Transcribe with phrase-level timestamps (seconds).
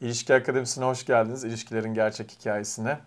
[0.00, 1.44] İlişki Akademisi'ne hoş geldiniz.
[1.44, 2.98] İlişkilerin gerçek hikayesine.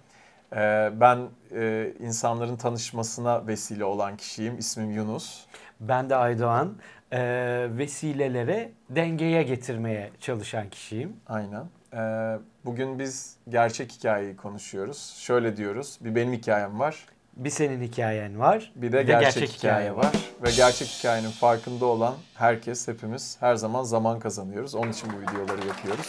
[0.55, 1.19] Ee, ben
[1.55, 4.57] e, insanların tanışmasına vesile olan kişiyim.
[4.57, 5.45] İsmim Yunus.
[5.79, 6.75] Ben de Aydoğan.
[7.11, 11.15] Ee, vesilelere dengeye getirmeye çalışan kişiyim.
[11.27, 11.65] Aynen.
[11.93, 15.15] Ee, bugün biz gerçek hikayeyi konuşuyoruz.
[15.17, 15.97] Şöyle diyoruz.
[16.01, 17.05] Bir benim hikayem var.
[17.37, 18.71] Bir senin hikayen var.
[18.75, 20.11] Bir de gerçek, hikaye var.
[20.43, 24.75] Ve gerçek hikayenin farkında olan herkes, hepimiz her zaman zaman kazanıyoruz.
[24.75, 26.07] Onun için bu videoları yapıyoruz.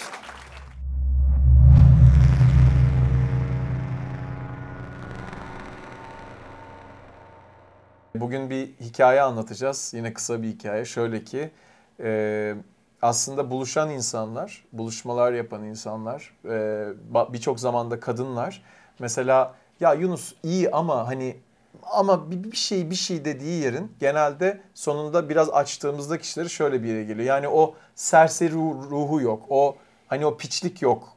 [8.16, 9.92] Bugün bir hikaye anlatacağız.
[9.96, 10.84] Yine kısa bir hikaye.
[10.84, 11.50] Şöyle ki
[12.00, 12.54] e,
[13.02, 18.62] aslında buluşan insanlar, buluşmalar yapan insanlar, e, birçok zamanda kadınlar.
[18.98, 21.36] Mesela ya Yunus iyi ama hani
[21.82, 27.04] ama bir, şey bir şey dediği yerin genelde sonunda biraz açtığımızda kişileri şöyle bir yere
[27.04, 27.26] geliyor.
[27.28, 29.42] Yani o serseri ruh- ruhu yok.
[29.48, 29.76] O
[30.08, 31.13] hani o piçlik yok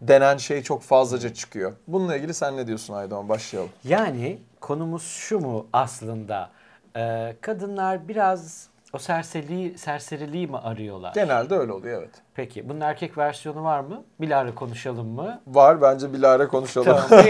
[0.00, 1.72] denen şey çok fazlaca çıkıyor.
[1.86, 3.28] Bununla ilgili sen ne diyorsun Aydoğan?
[3.28, 3.70] Başlayalım.
[3.84, 6.50] Yani konumuz şu mu aslında?
[6.96, 11.14] Ee, kadınlar biraz o serseriliği, serseriliği mi arıyorlar?
[11.14, 12.14] Genelde öyle oluyor evet.
[12.34, 14.04] Peki bunun erkek versiyonu var mı?
[14.20, 15.40] Bilahare konuşalım mı?
[15.46, 16.98] Var bence bilahare konuşalım.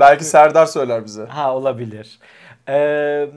[0.00, 1.24] Belki Serdar söyler bize.
[1.26, 2.18] Ha olabilir.
[2.68, 3.28] Ee,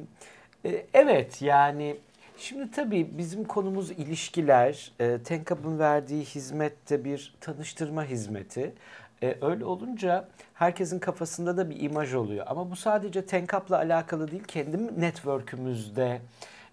[0.66, 1.98] e, evet yani
[2.44, 4.92] şimdi tabii bizim konumuz ilişkiler.
[5.00, 8.74] E, Tenkap'ın verdiği hizmet de bir tanıştırma hizmeti.
[9.24, 12.46] E, öyle olunca herkesin kafasında da bir imaj oluyor.
[12.50, 14.44] Ama bu sadece Tenkap'la alakalı değil.
[14.44, 16.22] Kendi network'ümüzde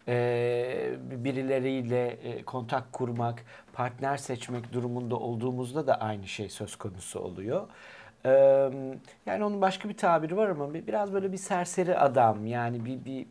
[0.08, 0.92] e,
[1.24, 7.66] birileriyle e, kontak kurmak, partner seçmek durumunda olduğumuzda da aynı şey söz konusu oluyor.
[8.26, 8.30] Ee,
[9.26, 13.04] yani onun başka bir tabiri var ama bir- biraz böyle bir serseri adam yani bir
[13.04, 13.26] bir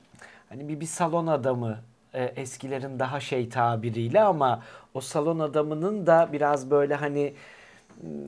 [0.49, 1.77] hani bir, bir salon adamı
[2.13, 7.33] e, eskilerin daha şey tabiriyle ama o salon adamının da biraz böyle hani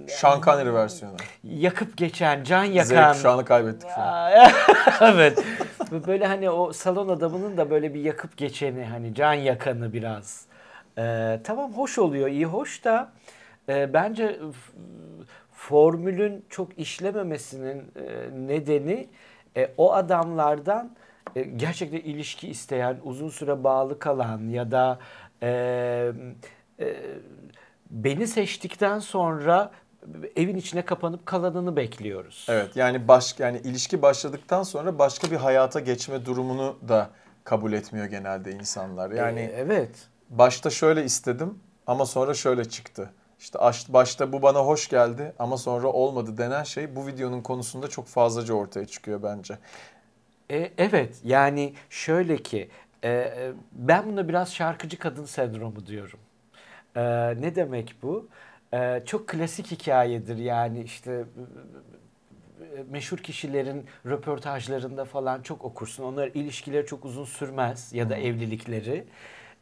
[0.07, 1.15] Sean Connery versiyonu.
[1.43, 3.13] yakıp geçen, can yakan.
[3.13, 4.31] kuşağını kaybettik şu an.
[5.01, 5.43] Evet.
[6.07, 10.45] Böyle hani o salon adamının da böyle bir yakıp geçeni hani can yakanı biraz.
[10.97, 13.11] Ee, tamam hoş oluyor iyi hoş da
[13.69, 14.39] e, bence
[15.53, 19.07] formülün çok işlememesinin e, nedeni
[19.57, 20.91] e, o adamlardan
[21.35, 24.99] e, gerçekten ilişki isteyen, uzun süre bağlı kalan ya da
[25.43, 26.11] e,
[26.79, 26.95] e,
[27.89, 29.71] beni seçtikten sonra
[30.35, 32.45] evin içine kapanıp kalanını bekliyoruz.
[32.49, 37.09] Evet yani baş yani ilişki başladıktan sonra başka bir hayata geçme durumunu da
[37.43, 39.11] kabul etmiyor genelde insanlar.
[39.11, 40.07] Yani E, evet.
[40.29, 43.09] başta şöyle istedim ama sonra şöyle çıktı.
[43.39, 47.87] İşte aş- başta bu bana hoş geldi ama sonra olmadı denen şey bu videonun konusunda
[47.87, 49.57] çok fazlaca ortaya çıkıyor bence.
[50.51, 52.69] E, evet yani şöyle ki
[53.03, 56.19] e, e, ben buna biraz şarkıcı kadın sendromu diyorum.
[56.95, 57.01] E,
[57.41, 58.29] ne demek bu?
[58.73, 61.25] E, çok klasik hikayedir yani işte
[62.89, 66.03] meşhur kişilerin röportajlarında falan çok okursun.
[66.03, 69.03] Onlar ilişkileri çok uzun sürmez ya da evlilikleri.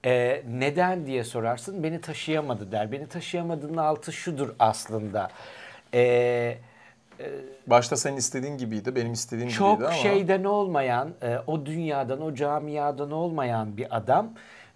[0.06, 1.84] E, neden diye sorarsın.
[1.84, 2.92] Beni taşıyamadı der.
[2.92, 5.30] Beni taşıyamadığının altı şudur aslında.
[5.94, 6.58] E,
[7.68, 12.34] Başta senin istediğin gibiydi, benim istediğim çok gibiydi ama şeyden olmayan, e, o dünyadan, o
[12.34, 14.30] camiadan olmayan bir adam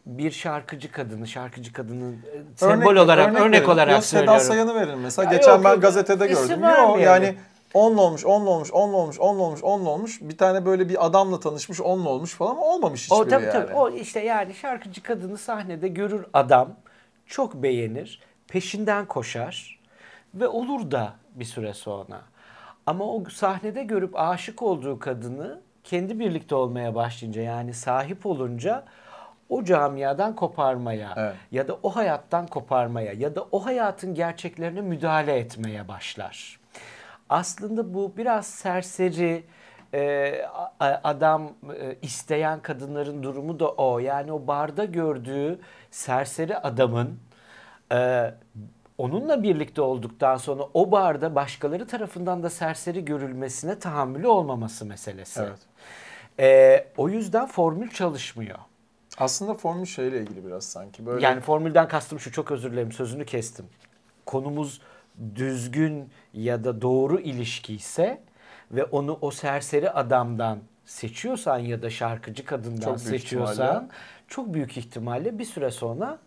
[0.05, 3.69] bir şarkıcı kadını, şarkıcı kadının e, sembol olarak, örnek, verin.
[3.69, 4.41] olarak Yok, Seda söylüyorum.
[4.41, 5.31] Sayan'ı verin mesela.
[5.31, 5.81] Ya Geçen yok, ben yok.
[5.81, 6.63] gazetede gördüm.
[6.63, 7.35] Yok yani
[7.73, 10.19] 10 olmuş, 10 olmuş, 10 olmuş, 10 olmuş, 10 olmuş.
[10.21, 13.53] Bir tane böyle bir adamla tanışmış, 10 olmuş falan ama olmamış hiçbiri O tabii yani.
[13.53, 13.73] tabii.
[13.73, 16.69] O işte yani şarkıcı kadını sahnede görür adam,
[17.27, 19.79] çok beğenir, peşinden koşar
[20.33, 22.21] ve olur da bir süre sonra.
[22.87, 28.83] Ama o sahnede görüp aşık olduğu kadını kendi birlikte olmaya başlayınca yani sahip olunca
[29.49, 31.35] o camiadan koparmaya Evet.
[31.51, 36.59] ya da o hayattan koparmaya ya da o hayatın gerçeklerine müdahale etmeye başlar.
[37.29, 39.43] Aslında bu biraz serseri
[39.93, 40.45] e,
[40.79, 43.99] adam e, isteyen kadınların durumu da o.
[43.99, 45.59] Yani o barda gördüğü
[45.91, 47.19] serseri adamın
[47.91, 48.33] e,
[48.97, 55.41] onunla birlikte olduktan sonra o barda başkaları tarafından da serseri görülmesine tahammülü olmaması meselesi.
[55.41, 55.59] Evet.
[56.39, 58.59] E, o yüzden formül çalışmıyor.
[59.17, 61.05] Aslında formül şeyle ilgili biraz sanki.
[61.05, 63.65] Böyle Yani formülden kastım şu çok özür dilerim sözünü kestim.
[64.25, 64.81] Konumuz
[65.35, 68.21] düzgün ya da doğru ilişki ise
[68.71, 73.87] ve onu o serseri adamdan seçiyorsan ya da şarkıcı kadından Çok seçiyorsan ihtimalle.
[74.27, 76.19] çok büyük ihtimalle bir süre sonra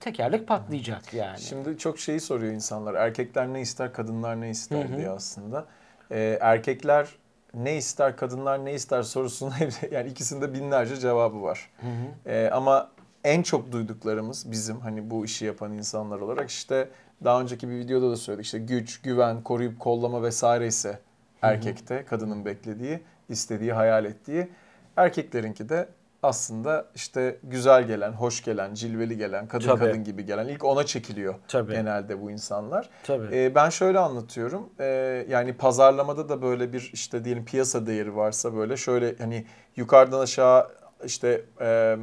[0.00, 1.40] tekerlek patlayacak yani.
[1.40, 2.94] Şimdi çok şeyi soruyor insanlar.
[2.94, 5.66] Erkekler ne ister, kadınlar ne ister diye aslında.
[6.10, 7.08] Ee, erkekler
[7.54, 9.52] ne ister, kadınlar ne ister sorusunun
[9.90, 11.70] yani ikisinde binlerce cevabı var.
[12.26, 12.90] Ee, ama
[13.24, 16.88] en çok duyduklarımız bizim hani bu işi yapan insanlar olarak işte
[17.24, 20.98] daha önceki bir videoda da söyledik işte güç, güven, koruyup kollama vesaire ise
[21.42, 24.48] erkekte kadının beklediği, istediği, hayal ettiği.
[24.96, 25.88] Erkeklerinki de
[26.24, 29.78] aslında işte güzel gelen, hoş gelen, cilveli gelen, kadın Tabii.
[29.78, 31.72] kadın gibi gelen ilk ona çekiliyor Tabii.
[31.72, 32.88] genelde bu insanlar.
[33.02, 33.36] Tabii.
[33.36, 34.70] Ee, ben şöyle anlatıyorum.
[34.80, 40.20] Ee, yani pazarlamada da böyle bir işte diyelim piyasa değeri varsa böyle şöyle hani yukarıdan
[40.20, 40.68] aşağı
[41.04, 41.96] işte e,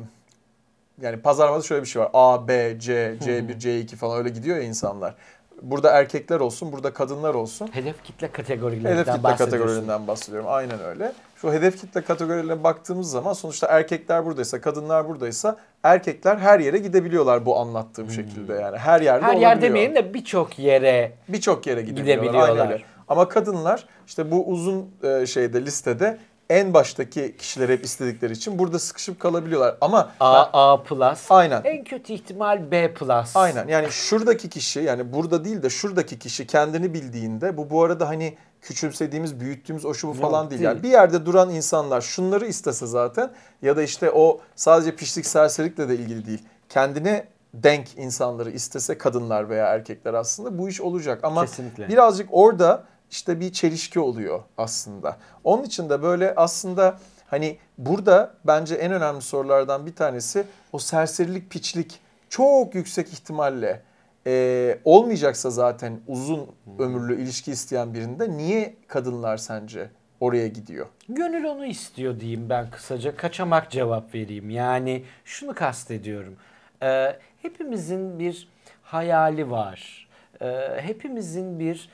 [1.01, 2.09] yani pazarlamada şöyle bir şey var.
[2.13, 5.15] A, B, C, C1, C2 falan öyle gidiyor ya insanlar.
[5.61, 7.69] Burada erkekler olsun, burada kadınlar olsun.
[7.71, 10.49] Hedef kitle kategorilerinden Hedef kitle kategorilerinden bahsediyorum.
[10.49, 11.11] Aynen öyle.
[11.35, 17.45] Şu hedef kitle kategorilerine baktığımız zaman sonuçta erkekler buradaysa, kadınlar buradaysa erkekler her yere gidebiliyorlar
[17.45, 18.77] bu anlattığım şekilde yani.
[18.77, 19.33] Her yerde Hmm.
[19.33, 22.23] Her yer demeyelim de birçok yere birçok yere gidebiliyorlar.
[22.23, 22.59] Gidebiliyorlar.
[22.59, 22.83] Aynen öyle.
[23.07, 26.17] Ama kadınlar işte bu uzun e, şeyde listede
[26.51, 29.77] en baştaki kişileri hep istedikleri için burada sıkışıp kalabiliyorlar.
[29.81, 31.31] Ama A, A plus.
[31.31, 31.61] aynen.
[31.63, 33.35] En kötü ihtimal B plus.
[33.35, 38.07] Aynen yani şuradaki kişi yani burada değil de şuradaki kişi kendini bildiğinde bu bu arada
[38.09, 40.61] hani küçümsediğimiz, büyüttüğümüz o şu bu falan değil.
[40.61, 40.69] değil.
[40.69, 43.31] Yani bir yerde duran insanlar şunları istese zaten
[43.61, 46.43] ya da işte o sadece pişlik serserilikle de ilgili değil.
[46.69, 51.19] Kendine denk insanları istese kadınlar veya erkekler aslında bu iş olacak.
[51.23, 51.87] Ama Kesinlikle.
[51.87, 55.17] birazcık orada işte bir çelişki oluyor aslında.
[55.43, 60.43] Onun için de böyle aslında hani burada bence en önemli sorulardan bir tanesi
[60.73, 61.99] o serserilik, piçlik
[62.29, 63.81] çok yüksek ihtimalle
[64.27, 66.47] e, olmayacaksa zaten uzun
[66.79, 70.87] ömürlü ilişki isteyen birinde niye kadınlar sence oraya gidiyor?
[71.09, 73.15] Gönül onu istiyor diyeyim ben kısaca.
[73.15, 74.49] Kaçamak cevap vereyim.
[74.49, 76.35] Yani şunu kastediyorum.
[76.83, 78.47] Ee, hepimizin bir
[78.83, 80.07] hayali var.
[80.41, 81.89] Ee, hepimizin bir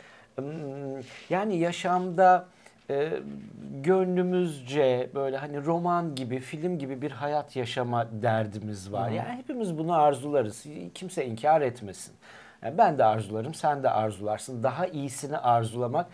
[1.30, 2.46] yani yaşamda
[2.90, 3.14] e,
[3.84, 9.10] gönlümüzce böyle hani roman gibi, film gibi bir hayat yaşama derdimiz var.
[9.10, 10.66] Yani hepimiz bunu arzularız.
[10.94, 12.14] Kimse inkar etmesin.
[12.64, 14.64] Yani ben de arzularım, sen de arzularsın.
[14.64, 16.08] Daha iyisini arzulamak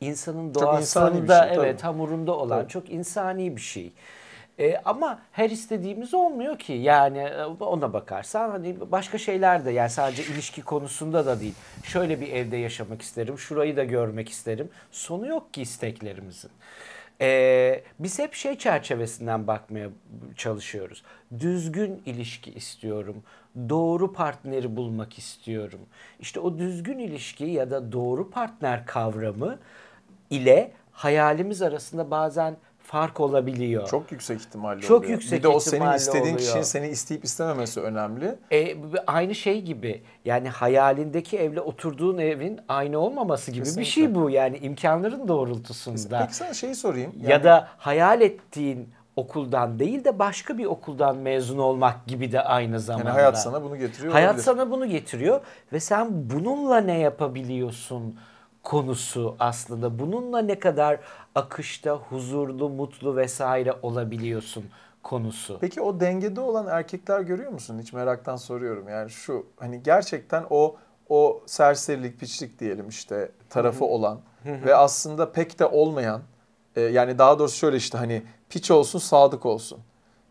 [0.00, 1.66] insanın doğasında şey, tabii.
[1.66, 2.68] evet hamurunda olan Tabii.
[2.68, 3.92] çok insani bir şey.
[4.58, 6.72] E, ama her istediğimiz olmuyor ki.
[6.72, 11.54] Yani e, ona bakarsan hani başka şeyler de yani sadece ilişki konusunda da değil.
[11.82, 14.68] Şöyle bir evde yaşamak isterim, şurayı da görmek isterim.
[14.90, 16.50] Sonu yok ki isteklerimizin.
[17.20, 19.88] E, biz hep şey çerçevesinden bakmaya
[20.36, 21.02] çalışıyoruz.
[21.38, 23.22] Düzgün ilişki istiyorum.
[23.68, 25.80] Doğru partneri bulmak istiyorum.
[26.20, 29.58] İşte o düzgün ilişki ya da doğru partner kavramı
[30.30, 32.56] ile hayalimiz arasında bazen
[32.88, 33.88] fark olabiliyor.
[33.88, 35.12] Çok yüksek ihtimalle Çok oluyor.
[35.12, 36.38] yüksek Bir de o senin ihtimalle istediğin oluyor.
[36.38, 38.34] kişinin seni isteyip istememesi önemli.
[38.52, 38.76] E,
[39.06, 43.90] aynı şey gibi yani hayalindeki evle oturduğun evin aynı olmaması gibi bir Kesinlikle.
[43.90, 46.18] şey bu yani imkanların doğrultusunda.
[46.20, 47.12] Peki sana şeyi sorayım.
[47.22, 52.40] Ya Yani- da hayal ettiğin okuldan değil de başka bir okuldan mezun olmak gibi de
[52.40, 53.08] aynı zamanda.
[53.08, 54.44] yani hayat sana bunu getiriyor Hayat olabilir.
[54.44, 55.40] sana bunu getiriyor
[55.72, 58.18] ve sen bununla ne yapabiliyorsun
[58.68, 59.98] konusu aslında.
[59.98, 61.00] Bununla ne kadar
[61.34, 64.64] akışta huzurlu, mutlu vesaire olabiliyorsun
[65.02, 65.58] konusu.
[65.60, 67.78] Peki o dengede olan erkekler görüyor musun?
[67.82, 68.88] Hiç meraktan soruyorum.
[68.88, 70.76] Yani şu hani gerçekten o
[71.08, 76.22] o serserilik, piçlik diyelim işte tarafı olan ve aslında pek de olmayan
[76.76, 79.78] e, yani daha doğrusu şöyle işte hani piç olsun, sadık olsun.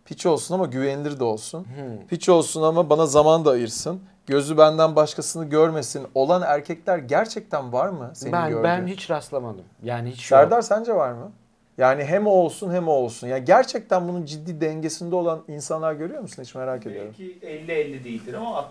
[0.08, 1.68] Piç olsun ama güvenilir de olsun.
[2.08, 4.02] Piç olsun ama bana zaman da ayırsın.
[4.28, 8.64] Gözü benden başkasını görmesin olan erkekler gerçekten var mı senin ben gördüğün?
[8.64, 9.66] ben hiç rastlamadım.
[9.84, 10.40] Yani hiç yok.
[10.40, 11.32] Serdar sence var mı?
[11.78, 13.28] Yani hem o olsun hem o olsun.
[13.28, 16.44] Yani gerçekten bunun ciddi dengesinde olan insanlar görüyor musun?
[16.44, 17.14] Hiç merak ediyorum.
[17.20, 18.66] Belki 50-50 değildir ama 60-40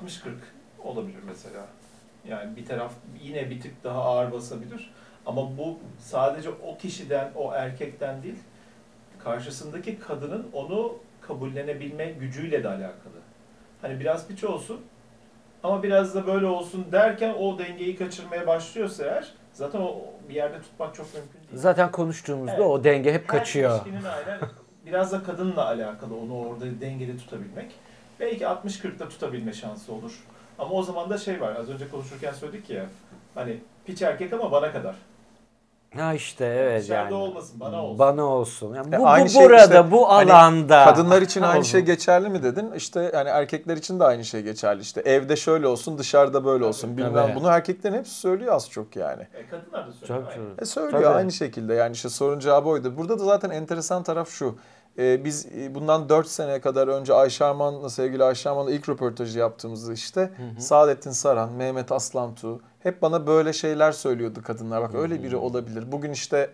[0.84, 1.66] olabilir mesela.
[2.28, 4.94] Yani bir taraf yine bir tık daha ağır basabilir.
[5.26, 8.38] Ama bu sadece o kişiden, o erkekten değil,
[9.24, 10.92] karşısındaki kadının onu
[11.28, 13.16] kabullenebilme gücüyle de alakalı.
[13.82, 14.80] Hani biraz piç olsun
[15.62, 19.96] ama biraz da böyle olsun derken o dengeyi kaçırmaya başlıyorsa eğer zaten o
[20.28, 21.48] bir yerde tutmak çok mümkün değil.
[21.52, 22.66] Zaten konuştuğumuzda Evet.
[22.66, 23.80] o denge hep Her kaçıyor.
[24.26, 24.40] aynen
[24.86, 27.70] biraz da kadınla alakalı onu orada dengede tutabilmek.
[28.20, 30.24] Belki 60-40'da tutabilme şansı olur.
[30.58, 32.84] Ama o zaman da şey var az önce konuşurken söyledik ya
[33.34, 34.94] hani piç erkek ama bana kadar.
[35.98, 37.14] Ha işte evet Dışarıda yani.
[37.14, 37.98] olmasın bana olsun.
[37.98, 38.74] Bana olsun.
[38.74, 40.84] Yani E, bu, aynı bu şey burada, işte bu hani alanda.
[40.84, 42.72] Kadınlar için aynı şey geçerli mi dedin?
[42.72, 44.80] İşte yani erkekler için de aynı şey geçerli.
[44.82, 46.96] İşte evde şöyle olsun, dışarıda böyle olsun.
[46.96, 47.14] Bilmem.
[47.14, 47.34] Tabii.
[47.34, 49.22] Bunu erkeklerin hepsi söylüyor az çok yani.
[49.34, 50.20] E, kadınlar da söylüyor.
[50.22, 50.50] Çok aynen.
[50.50, 50.62] çok.
[50.62, 51.14] E söylüyor Tabii.
[51.14, 51.74] aynı şekilde.
[51.74, 52.96] Yani işte sorun cevabı oydu.
[52.96, 54.58] Burada da zaten enteresan taraf şu.
[54.98, 59.38] Ee, biz e, bundan 4 sene kadar önce Ayşe Arman'la sevgili Ayşe Arman'la ilk röportajı
[59.38, 64.82] yaptığımızda işte Saadettin Saran, Mehmet Aslantu hep bana böyle şeyler söylüyordu kadınlar.
[64.82, 65.92] Bak öyle biri olabilir.
[65.92, 66.50] Bugün işte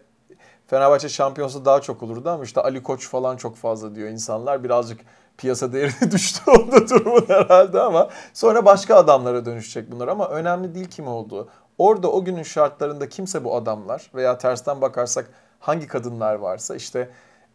[0.66, 4.64] Fenerbahçe şampiyonsa daha çok olurdu ama işte Ali Koç falan çok fazla diyor insanlar.
[4.64, 5.00] Birazcık
[5.38, 10.88] piyasa değeri düştü onda durumun herhalde ama sonra başka adamlara dönüşecek bunlar ama önemli değil
[10.88, 11.48] kim olduğu.
[11.78, 15.30] Orada o günün şartlarında kimse bu adamlar veya tersten bakarsak
[15.60, 17.10] hangi kadınlar varsa işte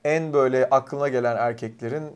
[0.07, 2.11] en böyle aklına gelen erkeklerin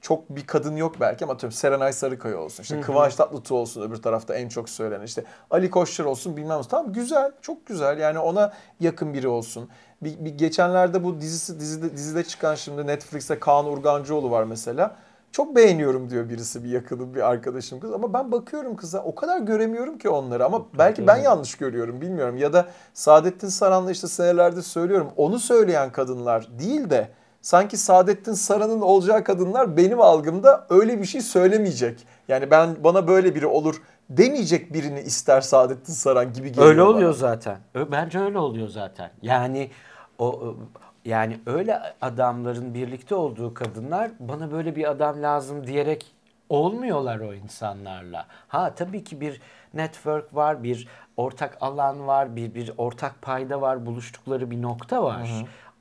[0.00, 2.62] çok bir kadın yok belki ama atıyorum Serenay Sarıkaya olsun.
[2.62, 5.04] işte Kıvanç Tatlıtuğ olsun öbür tarafta en çok söylenen.
[5.04, 6.60] işte Ali Koçlar olsun bilmem.
[6.70, 7.98] Tamam güzel, çok güzel.
[7.98, 9.68] Yani ona yakın biri olsun.
[10.02, 14.96] Bir, bir geçenlerde bu dizisi dizide, dizide çıkan şimdi Netflix'te Kaan Urgancıoğlu var mesela.
[15.32, 19.38] Çok beğeniyorum diyor birisi bir yakınım bir arkadaşım kız ama ben bakıyorum kıza o kadar
[19.38, 24.62] göremiyorum ki onları ama belki ben yanlış görüyorum bilmiyorum ya da Saadettin Saran'la işte senelerde
[24.62, 27.08] söylüyorum onu söyleyen kadınlar değil de
[27.46, 32.06] sanki Saadettin Saran'ın olacağı kadınlar benim algımda öyle bir şey söylemeyecek.
[32.28, 36.88] Yani ben bana böyle biri olur demeyecek birini ister Saadettin Saran gibi geliyor Öyle bana.
[36.88, 37.58] oluyor zaten.
[37.74, 39.10] Ö- Bence öyle oluyor zaten.
[39.22, 39.70] Yani
[40.18, 40.56] o o-
[41.04, 46.06] yani öyle adamların birlikte olduğu kadınlar bana böyle bir adam lazım diyerek
[46.48, 48.26] olmuyorlar o insanlarla.
[48.48, 49.40] Ha tabii ki bir
[49.74, 55.30] network var, bir ortak alan var, bir bir ortak payda var, buluştukları bir nokta var.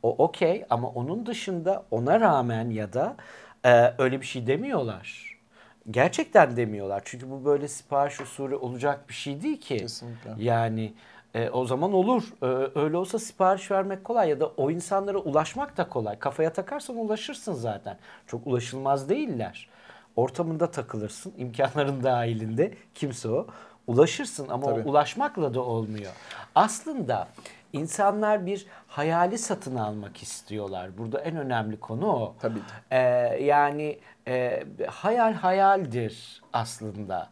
[0.05, 3.15] O okey ama onun dışında ona rağmen ya da
[3.65, 5.37] e, öyle bir şey demiyorlar.
[5.91, 7.01] Gerçekten demiyorlar.
[7.05, 9.77] Çünkü bu böyle sipariş usulü olacak bir şey değil ki.
[9.77, 10.29] Kesinlikle.
[10.37, 10.93] Yani
[11.33, 12.23] e, o zaman olur.
[12.41, 12.45] E,
[12.79, 16.19] öyle olsa sipariş vermek kolay ya da o insanlara ulaşmak da kolay.
[16.19, 17.97] Kafaya takarsan ulaşırsın zaten.
[18.27, 19.69] Çok ulaşılmaz değiller.
[20.15, 22.73] Ortamında takılırsın, imkanların dahilinde.
[22.95, 23.47] Kimse o.
[23.87, 24.81] Ulaşırsın ama Tabii.
[24.81, 26.11] o ulaşmakla da olmuyor.
[26.55, 27.27] Aslında
[27.79, 30.97] insanlar bir hayali satın almak istiyorlar.
[30.97, 32.35] Burada en önemli konu o.
[32.41, 32.59] Tabii.
[32.91, 32.97] Ee,
[33.43, 37.29] yani e, hayal hayaldir aslında.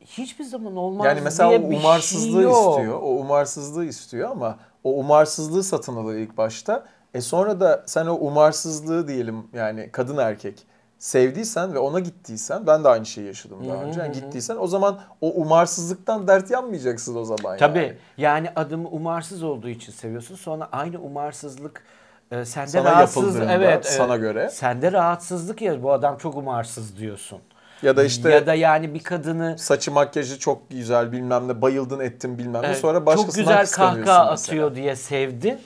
[0.00, 2.70] Hiçbir zaman olmaz Yani mesela diye o bir şey umarsızlığı yok.
[2.70, 2.98] istiyor.
[3.02, 6.86] O umarsızlığı istiyor ama o umarsızlığı satın alıyor ilk başta.
[7.14, 10.66] E sonra da sen o umarsızlığı diyelim yani kadın erkek
[11.02, 14.00] sevdiysen ve ona gittiysen ben de aynı şeyi yaşadım daha Hı hı önce.
[14.00, 17.78] Yani gittiysen o zaman o umarsızlıktan dert yanmayacaksın o zaman Tabii.
[17.78, 17.96] yani.
[18.16, 20.36] Yani adamı umarsız olduğu için seviyorsun.
[20.36, 21.82] Sonra aynı umarsızlık
[22.30, 24.22] e, sende Sana rahatsız evet sana evet.
[24.22, 24.50] göre.
[24.50, 27.38] Sende rahatsızlık ya bu adam çok umarsız diyorsun.
[27.82, 32.00] Ya da işte ya da yani bir kadını saçı makyajı çok güzel bilmem ne bayıldın
[32.00, 35.60] ettin bilmem ne Evet, sonra çok başkasından güzel kıskanıyorsun kahkaha atıyor diye sevdin.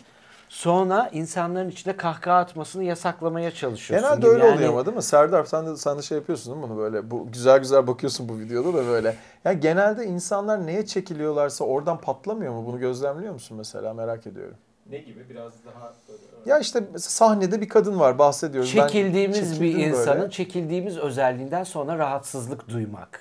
[0.49, 4.09] Sonra insanların içinde kahkaha atmasını yasaklamaya çalışıyorsun.
[4.09, 4.31] Genelde gibi.
[4.35, 5.03] öyle Yani oluyor ama değil mi?
[5.03, 7.11] Serdar sen de, sen de şey yapıyorsun değil mi bunu böyle?
[7.11, 9.17] Bu güzel güzel bakıyorsun bu videoda da böyle.
[9.45, 12.67] Yani genelde insanlar neye çekiliyorlarsa oradan patlamıyor mu?
[12.67, 13.95] Bunu gözlemliyor musun mesela?
[13.95, 14.57] Merak ediyorum.
[14.91, 15.29] Ne gibi?
[15.31, 18.75] Biraz daha böyle Ya işte sahnede bir kadın var bahsediyoruz.
[18.77, 20.31] Ben Çekildiğimiz bir çekildim insanın böyle.
[20.31, 23.21] çekildiğimiz özelliğinden sonra rahatsızlık duymak.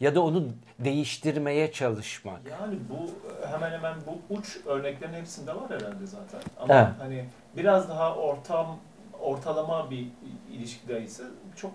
[0.00, 0.44] Ya da onu
[0.78, 2.40] değiştirmeye çalışmak.
[2.60, 3.10] Yani bu
[3.50, 6.40] hemen hemen bu uç örneklerin hepsinde var herhalde zaten.
[6.60, 6.88] Ama Evet.
[6.98, 7.24] hani
[7.56, 8.78] biraz daha ortam
[9.20, 10.06] ortalama bir
[10.52, 11.22] ilişkide ise
[11.56, 11.70] çok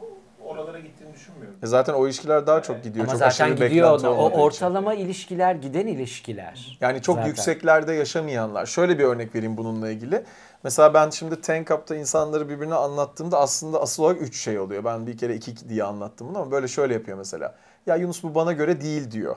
[0.46, 1.58] oralara gittiğini düşünmüyorum.
[1.64, 3.06] E zaten o ilişkiler daha çok gidiyor.
[3.06, 4.10] Ama çok zaten gidiyor ona.
[4.10, 4.42] O olmadığı için.
[4.42, 6.78] ortalama ilişkiler giden ilişkiler.
[6.82, 7.28] Yani çok Zaten.
[7.30, 8.66] yükseklerde yaşamayanlar.
[8.66, 10.24] Şöyle bir örnek vereyim bununla ilgili.
[10.64, 14.84] Mesela ben şimdi Tank Up'ta insanları birbirine anlattığımda aslında asıl olarak üç şey oluyor.
[14.86, 17.56] Ben bir kere iki diye anlattım bunu ama böyle şöyle yapıyor mesela.
[17.88, 19.36] Ya Yunus bu bana göre değil diyor.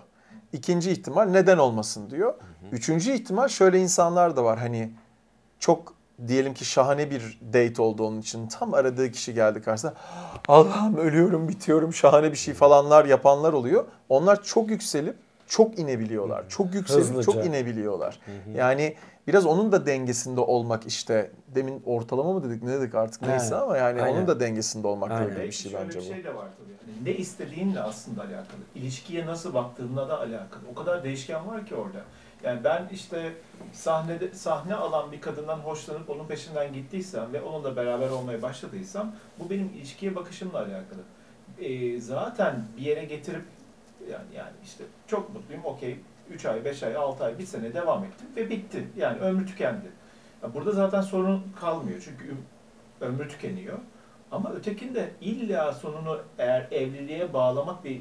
[0.52, 2.34] İkinci ihtimal neden olmasın diyor.
[2.72, 4.58] Üçüncü ihtimal şöyle insanlar da var.
[4.58, 4.92] Hani
[5.58, 5.94] çok
[6.28, 8.48] diyelim ki şahane bir date oldu onun için.
[8.48, 9.94] Tam aradığı kişi geldi karşısına.
[10.48, 13.84] Allah'ım ölüyorum, bitiyorum, şahane bir şey falanlar yapanlar oluyor.
[14.08, 16.48] Onlar çok yükselip çok inebiliyorlar.
[16.48, 17.32] Çok yükselip Hızlıca.
[17.32, 18.20] çok inebiliyorlar.
[18.54, 18.96] Yani
[19.26, 21.30] biraz onun da dengesinde olmak işte.
[21.54, 24.16] Demin ortalama mı dedik ne dedik artık neyse ama yani Aynen.
[24.16, 25.30] onun da dengesinde olmak Aynen.
[25.30, 26.08] öyle bir şey şöyle bence bir bu.
[26.08, 26.92] şey de var tabii.
[26.94, 28.60] Hani ne istediğinle aslında alakalı.
[28.74, 30.62] İlişkiye nasıl baktığınla da alakalı.
[30.72, 32.00] O kadar değişken var ki orada.
[32.44, 33.32] Yani ben işte
[33.72, 39.50] sahnede sahne alan bir kadından hoşlanıp onun peşinden gittiysem ve onunla beraber olmaya başladıysam bu
[39.50, 41.00] benim ilişkiye bakışımla alakalı.
[41.60, 43.44] Ee, zaten bir yere getirip
[44.10, 45.98] yani yani işte çok mutluyum okey
[46.30, 48.88] 3 ay, 5 ay, 6 ay, 1 sene devam ettim ve bitti.
[48.96, 49.86] Yani ömrü tükendi.
[50.54, 52.34] Burada zaten sorun kalmıyor çünkü
[53.00, 53.78] ömrü tükeniyor.
[54.30, 58.00] Ama ötekinde illa sonunu eğer evliliğe bağlamak bir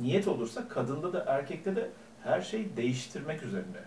[0.00, 1.90] niyet olursa kadında da erkekte de
[2.22, 3.80] her şeyi değiştirmek üzerine.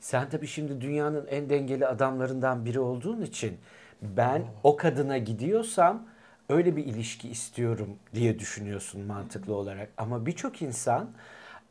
[0.00, 3.58] Sen tabii şimdi dünyanın en dengeli adamlarından biri olduğun için
[4.02, 6.06] ben o kadına gidiyorsam
[6.48, 9.88] öyle bir ilişki istiyorum diye düşünüyorsun mantıklı olarak.
[9.96, 11.10] Ama birçok insan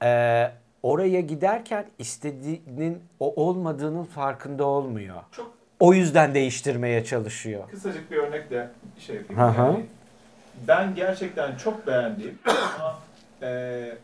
[0.03, 0.51] e,
[0.85, 5.15] oraya giderken istediğinin o olmadığının farkında olmuyor.
[5.31, 7.69] Çok O yüzden değiştirmeye çalışıyor.
[7.71, 9.41] kısacık bir örnek de şey yapayım.
[9.41, 9.61] Hı hı.
[9.65, 9.85] Yani
[10.67, 12.39] ben gerçekten çok beğendiğim
[12.79, 12.99] ama
[13.41, 13.97] e,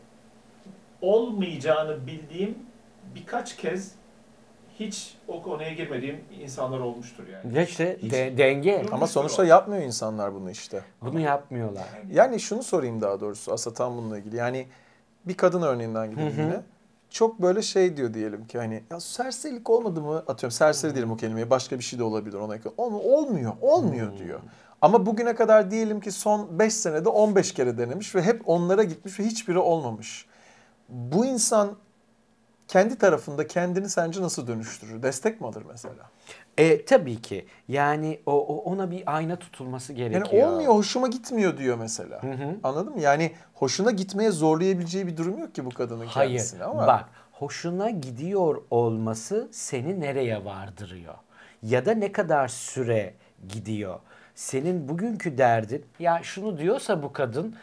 [1.00, 2.58] olmayacağını bildiğim
[3.14, 3.92] birkaç kez
[4.80, 7.56] hiç o konuya girmediğim insanlar olmuştur yani.
[7.58, 8.86] Ya işte de- denge.
[8.92, 10.82] Ama sonuçta yapmıyor insanlar bunu işte.
[11.02, 11.84] Bunu yapmıyorlar.
[12.12, 14.36] Yani şunu sorayım daha doğrusu aslında tam bununla ilgili.
[14.36, 14.66] Yani
[15.24, 16.60] bir kadın örneğinden gidelim yine.
[17.12, 21.16] Çok böyle şey diyor diyelim ki hani ya serserilik olmadı mı atıyorum serseri diyelim o
[21.16, 22.72] kelimeyi başka bir şey de olabilir ona yakın.
[22.76, 24.40] Olmuyor olmuyor diyor.
[24.80, 29.20] Ama bugüne kadar diyelim ki son 5 senede 15 kere denemiş ve hep onlara gitmiş
[29.20, 30.26] ve hiçbiri olmamış.
[30.88, 31.76] Bu insan
[32.68, 35.02] kendi tarafında kendini sence nasıl dönüştürür?
[35.02, 36.10] Destek mi alır mesela?
[36.58, 37.46] E tabii ki.
[37.68, 40.26] Yani o, o ona bir ayna tutulması gerekiyor.
[40.32, 42.22] Yani olmuyor, hoşuma gitmiyor diyor mesela.
[42.22, 42.56] Hı hı.
[42.62, 43.00] Anladın mı?
[43.00, 46.30] Yani hoşuna gitmeye zorlayabileceği bir durum yok ki bu kadının Hayır.
[46.30, 46.86] kendisine ama.
[46.86, 51.14] Bak, hoşuna gidiyor olması seni nereye vardırıyor?
[51.62, 53.14] Ya da ne kadar süre
[53.48, 54.00] gidiyor?
[54.34, 57.56] Senin bugünkü derdin, ya şunu diyorsa bu kadın,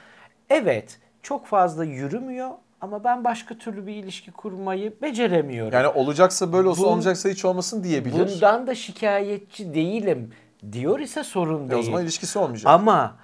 [0.49, 2.49] evet çok fazla yürümüyor
[2.81, 5.73] ama ben başka türlü bir ilişki kurmayı beceremiyorum.
[5.73, 8.29] Yani olacaksa böyle olsun, Bu- olmayacaksa hiç olmasın diyebilir.
[8.33, 10.31] Bundan da şikayetçi değilim
[10.71, 11.83] diyor ise sorun E o değil.
[11.83, 12.71] zaman ilişkisi olmayacak.
[12.73, 13.15] Ama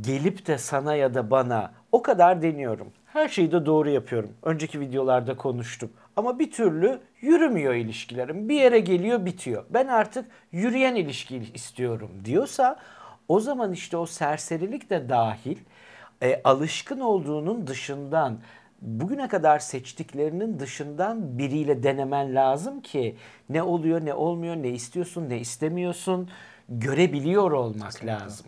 [0.00, 2.86] gelip de sana ya da bana o kadar deniyorum.
[3.06, 4.30] Her şeyi de doğru yapıyorum.
[4.42, 5.90] Önceki videolarda konuştum.
[6.16, 8.48] Ama bir türlü yürümüyor ilişkilerim.
[8.48, 9.64] Bir yere geliyor bitiyor.
[9.70, 12.76] Ben artık yürüyen ilişki istiyorum diyorsa
[13.28, 15.56] o zaman işte o serserilik de dahil
[16.22, 18.38] e, alışkın olduğunun dışından
[18.82, 23.16] bugüne kadar seçtiklerinin dışından biriyle denemen lazım ki
[23.48, 26.30] ne oluyor ne olmuyor ne istiyorsun ne istemiyorsun
[26.68, 28.46] görebiliyor olmak lazım.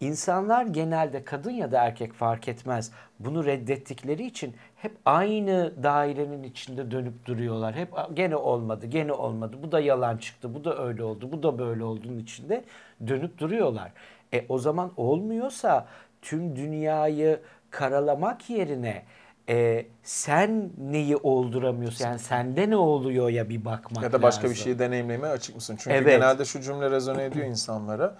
[0.00, 6.90] İnsanlar genelde kadın ya da erkek fark etmez bunu reddettikleri için hep aynı dairenin içinde
[6.90, 7.74] dönüp duruyorlar.
[7.74, 9.56] Hep gene olmadı, gene olmadı.
[9.62, 12.64] Bu da yalan çıktı, bu da öyle oldu, bu da böyle olduğunun içinde
[13.06, 13.92] dönüp duruyorlar.
[14.34, 15.86] E o zaman olmuyorsa
[16.22, 19.02] tüm dünyayı karalamak yerine
[19.48, 22.04] e, sen neyi olduramıyorsun?
[22.04, 24.62] Yani sende ne oluyor ya bir bakmak ya da başka bir lazım.
[24.64, 25.76] şeyi deneyimlemeye açık mısın?
[25.78, 26.06] Çünkü Evet.
[26.06, 28.16] genelde şu cümle rezone ediyor insanlara.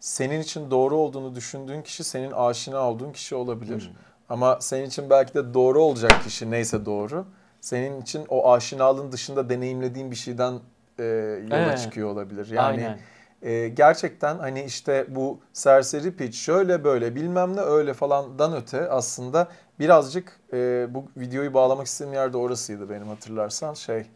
[0.00, 3.80] Senin için doğru olduğunu düşündüğün kişi senin aşina olduğun kişi olabilir.
[3.80, 3.96] Hmm.
[4.28, 7.26] Ama senin için belki de doğru olacak kişi neyse doğru.
[7.60, 10.54] Senin için o aşinalığın dışında deneyimlediğin bir şeyden
[10.98, 11.04] e,
[11.50, 11.78] yola Evet.
[11.78, 12.50] çıkıyor olabilir.
[12.50, 12.98] Yani Aynen.
[13.42, 19.48] e, gerçekten hani işte bu serseri pitch şöyle böyle bilmem ne öyle falandan öte aslında
[19.80, 24.06] birazcık e, bu videoyu bağlamak istediğim yerde orasıydı benim hatırlarsan şey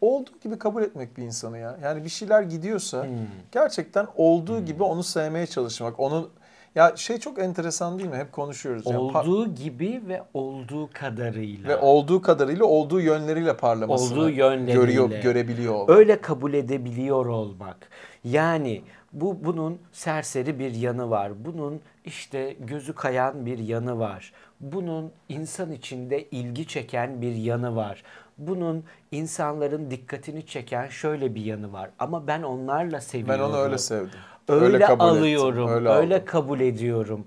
[0.00, 1.78] olduğu gibi kabul etmek bir insanı ya.
[1.82, 3.10] Yani bir şeyler gidiyorsa Hmm.
[3.52, 6.00] gerçekten olduğu gibi onu sevmeye çalışmak.
[6.00, 6.30] Onu
[6.74, 8.16] ya şey çok enteresan değil mi?
[8.16, 8.86] Hep konuşuyoruz.
[8.86, 11.68] Yani Olduğu gibi ve olduğu kadarıyla.
[11.68, 14.72] ve olduğu kadarıyla olduğu yönleriyle parlamasını Olduğu yönleriyle.
[14.72, 15.96] görüyor, görebiliyor olmak.
[15.96, 17.76] Öyle kabul edebiliyor olmak.
[18.24, 21.44] Yani bu bunun serseri bir yanı var.
[21.44, 24.32] Bunun işte gözü kayan bir yanı var.
[24.62, 28.02] Bunun insan içinde ilgi çeken bir yanı var.
[28.38, 31.90] Bunun insanların dikkatini çeken şöyle bir yanı var.
[31.98, 33.44] Ama ben onlarla Ben seviyorum.
[33.44, 34.10] onu öyle sevdim.
[34.48, 36.22] Öyle, kabul ettim, alıyorum, öyle, aldım.
[36.26, 37.26] kabul ediyorum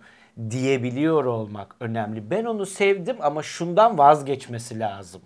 [0.49, 2.31] diyebiliyor olmak önemli.
[2.31, 5.21] Ben onu sevdim ama şundan vazgeçmesi lazım.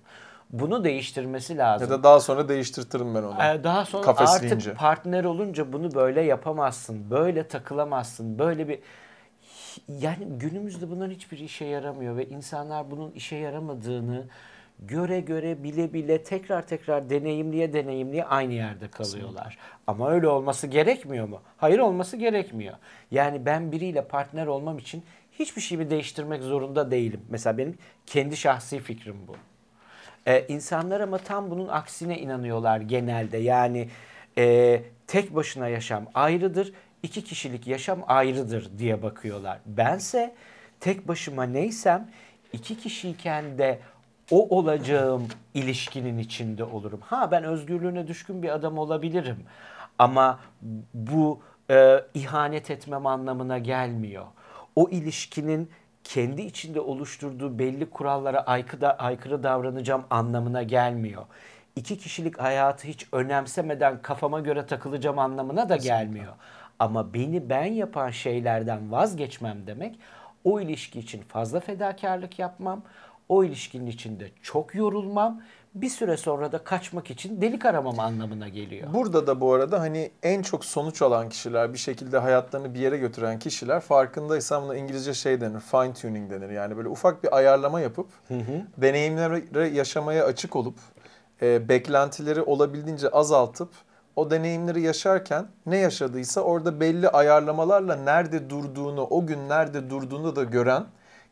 [0.50, 1.88] Bunu değiştirmesi lazım.
[1.92, 3.36] Ya da daha sonra değiştirtirim ben onu.
[3.44, 7.10] Ee, Daha sonra artık partner olunca bunu böyle yapamazsın.
[7.12, 8.40] Böyle takılamazsın.
[8.40, 8.80] Böyle bir
[9.88, 14.26] yani günümüzde bunların hiçbir işe yaramıyor ve insanlar bunun işe yaramadığını
[14.80, 19.58] göre göre bile bile tekrar tekrar deneyimliye deneyimliye aynı yerde kalıyorlar.
[19.88, 21.42] Ama öyle olması gerekmiyor mu?
[21.58, 22.76] Hayır olması gerekmiyor.
[23.12, 27.22] Yani ben biriyle partner olmam için hiçbir şeyimi değiştirmek zorunda değilim.
[27.30, 29.36] Mesela benim kendi şahsi fikrim bu.
[30.28, 33.38] Ee, insanlar ama tam bunun aksine inanıyorlar genelde.
[33.38, 33.90] Yani
[34.38, 39.60] e, tek başına yaşam ayrıdır, iki kişilik yaşam ayrıdır diye bakıyorlar.
[39.66, 40.36] Bense
[40.80, 42.10] tek başıma neysem
[42.54, 43.80] iki kişiyken de
[44.32, 47.00] o olacağım ilişkinin içinde olurum.
[47.04, 49.38] Ha ben özgürlüğüne düşkün bir adam olabilirim.
[50.00, 50.40] Ama
[50.94, 54.26] bu e, ihanet etmem anlamına gelmiyor.
[54.76, 55.70] O ilişkinin
[56.04, 61.26] kendi içinde oluşturduğu belli kurallara aykırı, aykırı davranacağım anlamına gelmiyor.
[61.76, 66.34] İki kişilik hayatı hiç önemsemeden kafama göre takılacağım anlamına da gelmiyor.
[66.80, 70.00] Ama beni ben yapan şeylerden vazgeçmem demek
[70.44, 72.82] o ilişki için fazla fedakarlık yapmam,
[73.30, 75.42] o ilişkinin içinde çok yorulmam,
[75.76, 78.94] bir süre sonra da kaçmak için delik aramam anlamına geliyor.
[78.94, 82.98] Burada da bu arada hani en çok sonuç alan kişiler, bir şekilde hayatlarını bir yere
[82.98, 86.50] götüren kişiler farkındaysan buna İngilizce şey denir, fine tuning denir.
[86.50, 88.08] Yani böyle ufak bir ayarlama yapıp
[88.78, 90.76] deneyimleri yaşamaya açık olup
[91.42, 93.70] e, beklentileri olabildiğince azaltıp
[94.20, 100.44] o deneyimleri yaşarken ne yaşadıysa orada belli ayarlamalarla nerede durduğunu, o gün nerede durduğunu da
[100.44, 100.86] gören,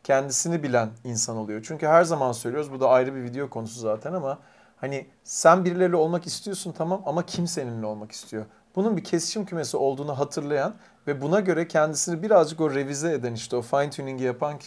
[0.04, 1.64] kendisini bilen insan oluyor.
[1.68, 4.38] Çünkü her zaman söylüyoruz, bu da ayrı bir video konusu zaten ama
[4.80, 8.44] Hani sen birileriyle olmak istiyorsun tamam ama kim seninle olmak istiyor?
[8.76, 10.74] Bunun bir kesişim kümesi olduğunu hatırlayan
[11.06, 14.58] ve buna göre kendisini birazcık o revize eden işte o fine tuning'i yapan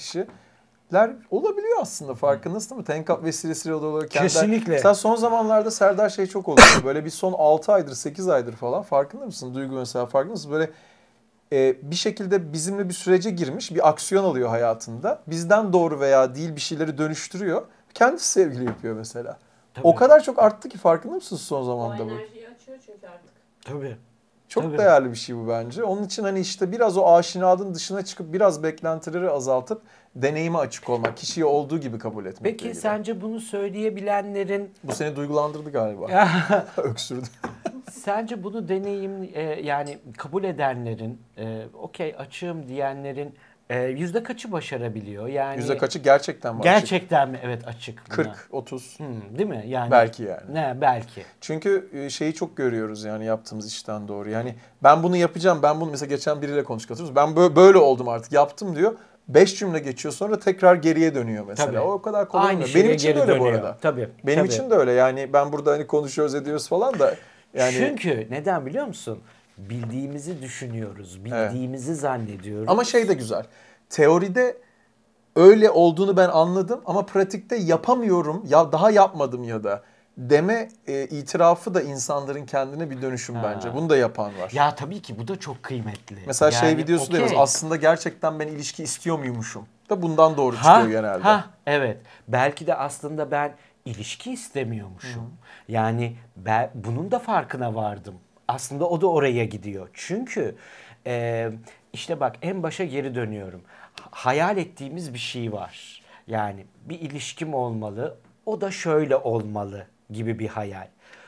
[0.91, 2.85] kişiler olabiliyor aslında farkındasın değil mi?
[2.85, 4.71] Tenkap vesilesiyle olarak kendi- Kesinlikle.
[4.71, 6.67] Mesela son zamanlarda Serdar şey çok oluyor.
[6.85, 9.53] Böyle bir son 6 aydır 8 aydır falan farkında mısın?
[9.53, 10.51] Duygu mesela farkında mısın?
[10.51, 10.71] Böyle
[11.53, 15.21] e, bir şekilde bizimle bir sürece girmiş bir aksiyon alıyor hayatında.
[15.27, 17.61] Bizden doğru veya değil bir şeyleri dönüştürüyor.
[17.93, 19.37] Kendisi sevgili yapıyor mesela.
[19.73, 19.87] Tabii.
[19.87, 22.11] O kadar çok arttı ki farkında mısınız son O zamanda bu?
[22.11, 23.31] enerjiyi açıyor çünkü artık.
[23.65, 23.97] Tabii.
[24.47, 24.77] Çok Tabii.
[24.77, 25.83] değerli bir şey bu bence.
[25.83, 29.81] Onun için hani işte biraz o aşinadın dışına çıkıp biraz beklentileri azaltıp
[30.15, 32.59] deneyime açık olmak, kişiyi olduğu gibi kabul etmek.
[32.59, 36.07] Peki sence bunu söyleyebilenlerin Bu seni duygulandırdı galiba.
[36.77, 37.27] Öksürdü.
[37.91, 43.35] Sence bunu deneyim e, yani kabul edenlerin, e, okey açığım diyenlerin
[43.69, 45.27] e, yüzde kaçı başarabiliyor?
[45.27, 46.63] Yani Yüzde kaçı gerçekten var?
[46.63, 47.39] Gerçekten mi?
[47.43, 48.03] Evet açık.
[48.09, 48.15] buna.
[48.15, 49.63] 40, 30 Hmm, değil mi?
[49.67, 50.53] Yani belki yani.
[50.53, 51.23] Ne belki.
[51.41, 54.29] Çünkü e, şeyi çok görüyoruz yani yaptığımız işten doğru.
[54.29, 56.63] Yani ben bunu yapacağım, ben bunu mesela geçen biriyle
[57.03, 57.15] musun?
[57.15, 58.93] Ben bö- böyle oldum artık yaptım diyor.
[59.33, 61.67] Beş cümle geçiyor sonra tekrar geriye dönüyor mesela.
[61.67, 61.79] Tabii.
[61.79, 62.75] O kadar kolay Aynı olmuyor.
[62.75, 63.59] Benim için de öyle bu dönüyor.
[63.59, 63.77] arada.
[63.81, 64.09] Tabii.
[64.23, 64.53] Benim tabii.
[64.53, 67.15] için de öyle yani ben burada hani konuşuyoruz ediyoruz falan da
[67.53, 69.19] yani Çünkü neden biliyor musun?
[69.57, 72.69] Bildiğimizi düşünüyoruz, bildiğimizi zannediyoruz.
[72.69, 73.43] ama şey de güzel.
[73.89, 74.57] Teoride
[75.35, 79.81] öyle olduğunu ben anladım ama pratikte yapamıyorum ya daha yapmadım ya da
[80.29, 83.43] deme e, itirafı da insanların kendine bir dönüşüm Ha.
[83.43, 83.73] bence.
[83.73, 84.51] Bunu da yapan var.
[84.53, 86.17] ya tabii ki bu da çok kıymetli.
[86.27, 87.15] Mesela şey Yani, videosu okey.
[87.17, 91.23] diyoruz aslında gerçekten ben ilişki istiyor muymuşum da bundan doğru Ha, çıkıyor genelde.
[91.23, 91.97] ha, evet.
[92.27, 93.53] Belki de aslında ben
[93.85, 95.33] ilişki istemiyormuşum.
[95.67, 98.15] Yani ben bunun da farkına vardım.
[98.47, 99.89] Aslında o da oraya gidiyor.
[99.93, 100.55] Çünkü
[101.07, 101.49] e,
[101.93, 103.61] işte bak en başa geri dönüyorum.
[104.11, 106.01] Hayal ettiğimiz bir şey var.
[106.27, 108.17] Yani bir ilişkim olmalı.
[108.45, 110.87] O da şöyle olmalı gibi bir hayal.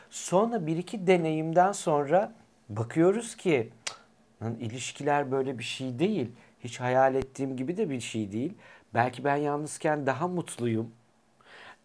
[0.10, 2.32] Sonra bir iki deneyimden sonra
[2.70, 3.98] bakıyoruz ki "Cık,
[4.44, 6.32] Lan ilişkiler böyle bir şey değil.
[6.64, 8.54] Hiç hayal ettiğim gibi de bir şey değil.
[8.94, 10.92] Belki ben yalnızken daha mutluyum.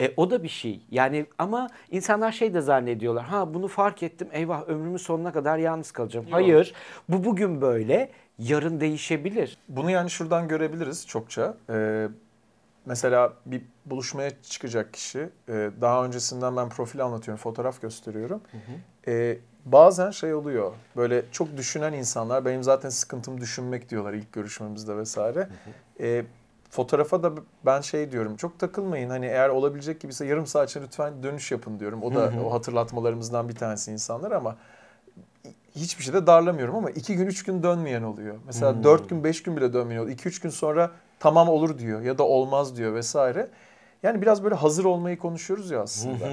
[0.01, 0.81] E, o da bir şey.
[0.91, 3.25] Yani ama insanlar şey de zannediyorlar.
[3.25, 4.29] Ha bunu fark ettim.
[4.33, 6.27] Eyvah ömrümün sonuna kadar yalnız kalacağım.
[6.27, 6.35] Yok.
[6.35, 6.75] Hayır.
[7.09, 8.11] Bu bugün böyle.
[8.39, 9.59] Yarın değişebilir.
[9.69, 11.55] Bunu yani şuradan görebiliriz çokça.
[11.71, 12.09] Ee,
[12.89, 18.41] mesela bir buluşmaya çıkacak kişi, e, daha öncesinden ben profil anlatıyorum, fotoğraf gösteriyorum.
[19.07, 24.97] Ee, bazen şey oluyor, böyle çok düşünen insanlar, benim zaten sıkıntım düşünmek diyorlar ilk görüşmemizde
[24.97, 25.49] vesaire.
[26.01, 26.25] Ee,
[26.71, 27.33] fotoğrafa da
[27.67, 29.11] ben şey diyorum, çok takılmayın.
[29.11, 32.03] Hani eğer olabilecek gibiyse yarım saat içinde lütfen dönüş yapın diyorum.
[32.03, 32.41] O da Hı hı.
[32.41, 34.57] o hatırlatmalarımızdan bir tanesi insanlar ama
[35.77, 38.37] hiçbir şeyde darlamıyorum ama iki gün üç gün dönmeyen oluyor.
[38.47, 38.85] Mesela Hmm.
[38.85, 40.15] dört gün beş gün bile dönmeyen oluyor.
[40.15, 40.91] İki üç gün sonra
[41.21, 43.49] tamam olur diyor ya da olmaz diyor vesaire.
[44.03, 46.29] Yani biraz böyle hazır olmayı konuşuyoruz ya aslında.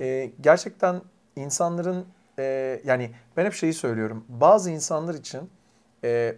[0.00, 1.00] Ee, gerçekten
[1.36, 2.04] insanların
[2.38, 4.24] e, yani ben hep şeyi söylüyorum.
[4.28, 5.50] Bazı insanlar için
[6.04, 6.36] e,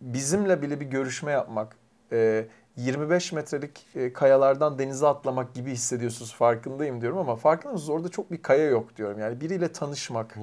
[0.00, 1.76] bizimle bile bir görüşme yapmak,
[2.12, 8.08] e, 25 metrelik e, kayalardan denize atlamak gibi hissediyorsunuz farkındayım diyorum ama farkında mısınız orada
[8.08, 9.18] çok bir kaya yok diyorum.
[9.18, 10.38] Yani biriyle tanışmak,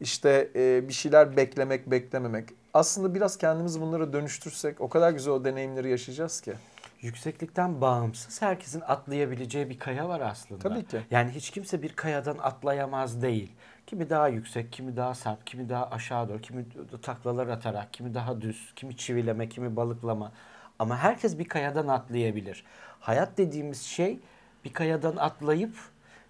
[0.00, 2.48] işte e, bir şeyler beklemek, beklememek.
[2.76, 6.52] Aslında biraz kendimizi bunlara dönüştürsek o kadar güzel o deneyimleri yaşayacağız ki.
[7.00, 10.68] Yükseklikten bağımsız herkesin atlayabileceği bir kaya var aslında.
[10.68, 11.00] Tabii ki.
[11.10, 13.52] Yani hiç kimse bir kayadan atlayamaz değil.
[13.86, 16.66] Kimi daha yüksek, kimi daha sert, kimi daha aşağı doğru, kimi
[17.02, 20.32] taklalar atarak, kimi daha düz, kimi çivileme, kimi balıklama.
[20.78, 22.64] Ama herkes bir kayadan atlayabilir.
[23.00, 24.18] Hayat dediğimiz şey
[24.64, 25.74] bir kayadan atlayıp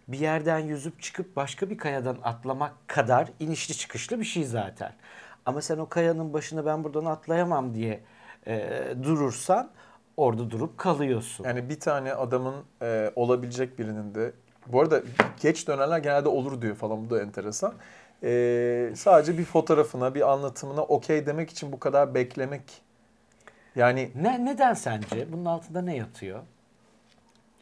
[0.08, 4.92] bir yerden yüzüp çıkıp başka bir kayadan atlamak kadar inişli çıkışlı bir şey zaten.
[5.46, 8.00] Ama sen o kayanın başına ben buradan atlayamam diye
[8.46, 8.70] e,
[9.02, 9.70] durursan
[10.16, 11.44] orada durup kalıyorsun.
[11.44, 14.32] Yani bir tane adamın e, olabilecek birinin de
[14.66, 15.02] bu arada
[15.40, 17.74] geç dönenler genelde olur diyor falan bu da enteresan.
[18.22, 22.82] E, sadece bir fotoğrafına, bir anlatımına okey demek için bu kadar beklemek.
[23.76, 25.32] Yani Ne neden sence?
[25.32, 26.40] Bunun altında ne yatıyor?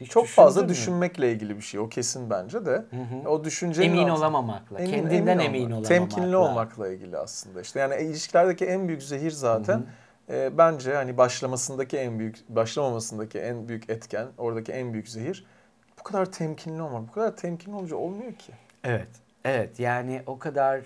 [0.04, 0.68] Hiç çok fazla mü?
[0.68, 1.80] düşünmekle ilgili bir şey.
[1.80, 2.84] O kesin bence de.
[3.22, 3.28] hı.
[3.28, 5.88] O düşüncenin Emin altında- olamamakla, Emin- kendinden emin emin, olamamakla.
[5.88, 7.80] Temkinli olmakla ilgili aslında işte.
[7.80, 9.86] Yani ilişkilerdeki en büyük zehir zaten
[10.30, 15.46] e, bence hani başlamasındaki en büyük, başlamamasındaki en büyük etken, oradaki en büyük zehir
[15.98, 17.08] bu kadar temkinli olmak.
[17.08, 18.52] Bu kadar temkinli olunca olmuyor ki.
[18.84, 19.08] Evet.
[19.44, 20.80] Evet yani o kadar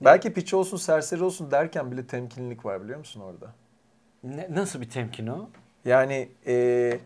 [0.00, 3.46] Belki piç olsun, serseri olsun derken bile temkinlilik var biliyor musun orada?
[4.24, 5.48] Ne- nasıl bir temkin o?
[5.84, 6.98] Yani e,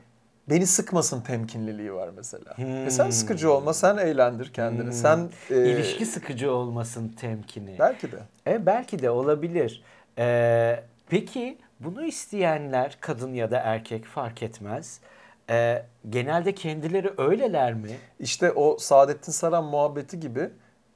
[0.50, 2.54] beni sıkmasın temkinliliği var mesela.
[2.86, 3.12] E sen Hmm.
[3.12, 4.84] sıkıcı olma, sen eğlendir kendini.
[4.84, 4.92] Hmm.
[4.92, 7.76] Sen e, İlişki sıkıcı olmasın temkini.
[7.78, 8.16] belki de.
[8.46, 9.82] E, belki de olabilir.
[10.18, 15.00] Ee, peki bunu isteyenler kadın ya da erkek fark etmez.
[15.50, 17.90] e, genelde kendileri öyleler mi?
[18.20, 20.50] İşte o Saadettin Saran muhabbeti gibi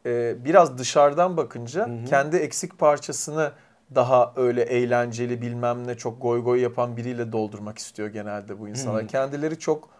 [0.07, 3.53] e, biraz dışarıdan bakınca kendi eksik parçasını
[3.95, 9.09] daha öyle eğlenceli bilmem ne çok goy goy yapan biriyle doldurmak istiyor genelde bu insanlar.
[9.09, 9.91] Kendileri çok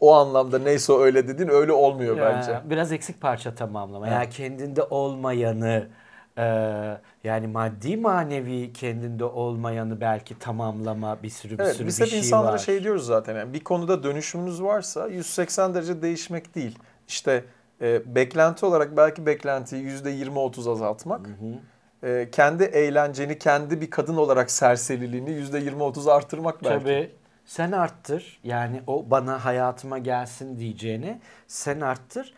[0.00, 2.62] o anlamda neyse öyle dedin öyle olmuyor Ya, bence.
[2.70, 4.08] Biraz eksik parça tamamlama.
[4.08, 5.90] Yani kendinde olmayanı
[6.38, 6.42] e,
[7.24, 12.12] yani maddi manevi kendinde olmayanı belki tamamlama bir sürü bir Evet sürü biz bir hep
[12.12, 12.58] şey insanlara var.
[12.58, 16.78] şey diyoruz zaten yani bir konuda dönüşümünüz varsa 180 derece değişmek değil.
[17.08, 17.44] İşte
[17.80, 21.40] e, beklenti olarak belki beklentiyi %20-30 azaltmak.
[22.04, 26.84] E, kendi eğlenceni, kendi bir kadın olarak serseriliğini %20-30 artırmak belki.
[26.84, 27.10] Tabii
[27.44, 28.40] sen arttır.
[28.44, 32.34] Yani o bana hayatıma gelsin diyeceğini sen arttır.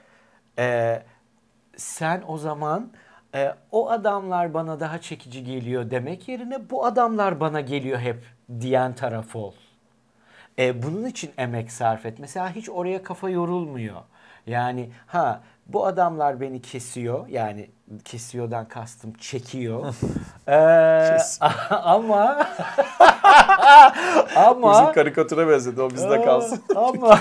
[0.59, 1.03] Ee,
[1.77, 2.93] sen o zaman
[3.35, 8.25] e, o adamlar bana daha çekici geliyor demek yerine bu adamlar bana geliyor hep
[8.61, 9.53] diyen taraf ol.
[10.59, 12.19] E, bunun için emek sarf et.
[12.19, 14.03] Mesela hiç oraya kafa yorulmuyor.
[14.47, 17.29] Yani ha bu adamlar beni kesiyor.
[17.29, 17.71] Yani
[18.05, 19.95] kesiyordan kastım çekiyor.
[20.49, 21.19] Ee,
[21.71, 22.47] ama
[24.37, 26.63] ama Bizim karikatüre benzedi o bizde kalsın.
[26.77, 27.19] Aa, Ama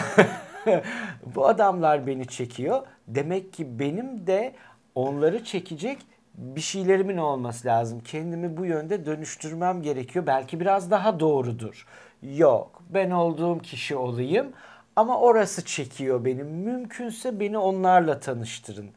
[1.36, 2.82] bu adamlar beni çekiyor.
[3.08, 4.56] Demek ki benim de
[4.96, 5.98] onları çekecek
[6.34, 8.00] bir şeylerimin olması lazım.
[8.00, 10.28] Kendimi bu yönde dönüştürmem gerekiyor.
[10.28, 11.86] Belki biraz daha doğrudur.
[12.22, 14.48] Yok, ben olduğum kişi olayım
[14.96, 16.44] ama orası çekiyor beni.
[16.44, 18.90] Mümkünse beni onlarla tanıştırın.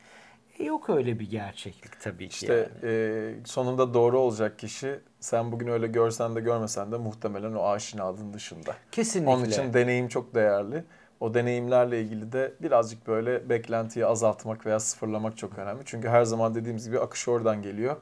[0.58, 2.34] E, yok öyle bir gerçeklik tabii ki.
[2.34, 2.94] İşte yani.
[2.94, 8.32] e, sonunda doğru olacak kişi sen bugün öyle görsen de görmesen de muhtemelen o aşinalığın
[8.32, 8.74] dışında.
[8.92, 9.30] Kesinlikle.
[9.30, 10.84] Onun için deneyim çok değerli.
[11.20, 15.82] O deneyimlerle ilgili de birazcık böyle beklentiyi azaltmak veya sıfırlamak çok önemli.
[15.84, 17.96] Çünkü her zaman dediğimiz gibi akış oradan geliyor.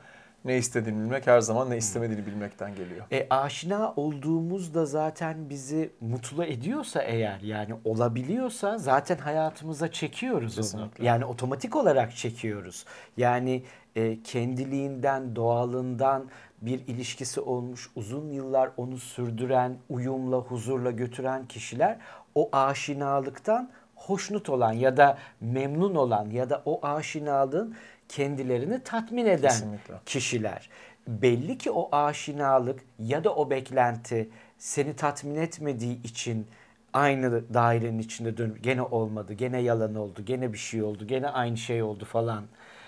[0.47, 3.07] Ne istediğini bilmek her zaman ne istemediğini bilmekten geliyor.
[3.13, 10.65] E, aşina olduğumuz da zaten bizi mutlu ediyorsa eğer yani olabiliyorsa zaten hayatımıza çekiyoruz onu.
[10.65, 11.05] Kesinlikle.
[11.05, 12.85] Yani otomatik olarak çekiyoruz.
[13.17, 13.63] Yani
[13.97, 16.25] e, kendiliğinden, doğalından
[16.63, 21.99] bir ilişkisi olmuş, uzun yıllar onu sürdüren, uyumla, huzurla götüren kişiler
[22.35, 27.77] o aşinalıktan hoşnut olan ya da memnun olan ya da o aşinalığın
[28.09, 29.95] kendilerini tatmin eden Kesinlikle.
[30.07, 30.71] kişiler.
[31.09, 36.47] Belli ki o aşinalık ya da o beklenti seni tatmin etmediği için
[36.93, 41.57] aynı dairenin içinde dönüp gene olmadı, gene yalan oldu, gene bir şey oldu, gene aynı
[41.57, 42.45] şey oldu falan.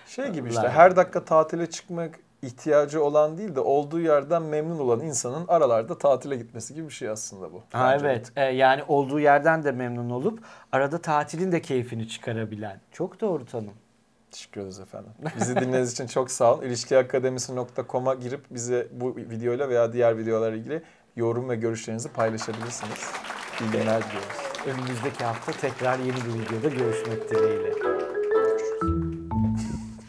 [0.07, 4.99] Şey gibi işte her dakika tatile çıkmak ihtiyacı olan değil de olduğu yerden memnun olan
[4.99, 7.63] insanın aralarda tatile gitmesi gibi bir şey aslında bu.
[7.71, 10.39] Ha, evet E, yani olduğu yerden de memnun olup
[10.71, 12.81] arada tatilin de keyfini çıkarabilen.
[12.91, 13.73] Çok doğru tanım.
[14.31, 15.11] Teşekkür ederiz efendim.
[15.39, 16.63] Bizi dinlediğiniz için çok sağ olun.
[16.65, 20.83] İlişkiakademisi.com'a girip bize bu videoyla veya diğer videolarla ilgili
[21.15, 23.11] yorum ve görüşlerinizi paylaşabilirsiniz.
[23.61, 24.49] İyi günler diliyoruz.
[24.67, 27.98] Önümüzdeki hafta tekrar yeni bir videoda görüşmek dileğiyle.